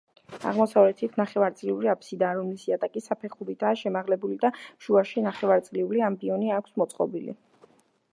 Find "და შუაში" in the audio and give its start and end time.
4.47-5.25